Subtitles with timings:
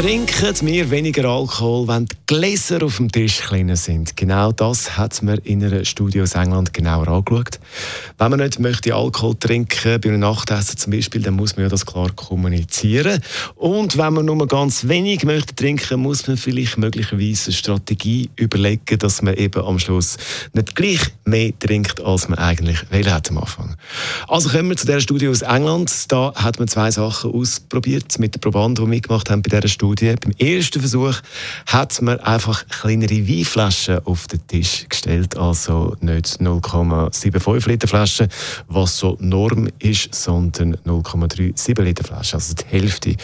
[0.00, 4.16] Trinken wir weniger Alkohol, wenn die Gläser auf dem Tisch kleiner sind?
[4.16, 7.60] Genau das hat man in einer Studie aus England genauer angeschaut.
[8.16, 11.68] Wenn man nicht möchte Alkohol trinken, bei einem Nachtessen zum Beispiel, dann muss man ja
[11.68, 13.20] das klar kommunizieren.
[13.56, 18.98] Und wenn man nur ganz wenig möchte trinken, muss man vielleicht möglicherweise eine Strategie überlegen,
[18.98, 20.16] dass man eben am Schluss
[20.54, 23.76] nicht gleich mehr trinkt, als man eigentlich will hat am Anfang.
[24.28, 26.10] Also kommen wir zu dieser Studie aus England.
[26.10, 29.89] Da hat man zwei Sachen ausprobiert mit den Probanden, die mitgemacht haben bei dieser Studie.
[29.90, 30.14] Studie.
[30.14, 31.16] Beim ersten Versuch
[31.66, 38.28] hat man einfach kleinere Weinflaschen auf den Tisch gestellt, also nicht 0,75 Liter Flaschen,
[38.68, 43.16] was so Norm ist, sondern 0,37 Liter Flaschen, also die Hälfte.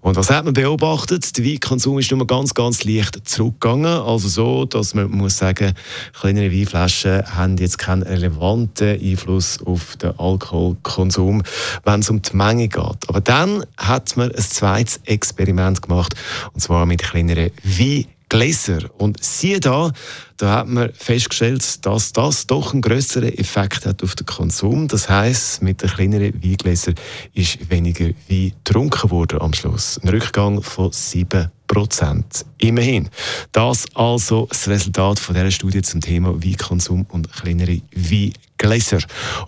[0.00, 1.36] Und was hat man beobachtet?
[1.36, 5.74] Der Weinkonsum ist nur ganz, ganz leicht zurückgegangen, also so, dass man muss sagen,
[6.18, 11.42] kleinere Weinflaschen haben jetzt keinen relevanten Einfluss auf den Alkoholkonsum,
[11.84, 13.08] wenn es um die Menge geht.
[13.08, 16.13] Aber dann hat man ein zweites Experiment gemacht
[16.52, 18.86] Und zwar mit kleineren Weingläsern.
[18.98, 19.92] Und siehe da,
[20.36, 24.88] da hat man festgestellt, dass das doch einen größeren Effekt hat auf den Konsum.
[24.88, 26.94] Das heißt, mit den kleineren Weingläsern
[27.34, 30.00] ist weniger Wein getrunken worden am Schluss.
[30.02, 32.44] Ein Rückgang von 7 Prozent.
[32.58, 33.08] Immerhin.
[33.52, 38.98] Das also das Resultat von dieser Studie zum Thema Weinkonsum und kleinere Weingläser.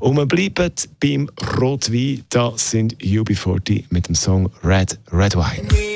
[0.00, 2.24] Und wir bleiben beim Rotwein.
[2.30, 5.95] Da sind UB40 mit dem Song Red Red Wine.